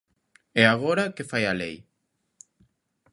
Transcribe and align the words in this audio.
E 0.61 0.63
agora 0.73 1.13
¿que 1.15 1.27
fai 1.31 1.43
a 1.47 1.57
lei? 1.61 1.75